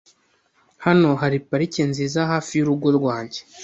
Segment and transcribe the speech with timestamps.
[0.85, 3.39] Hano hari parike nziza hafi yurugo rwanjye.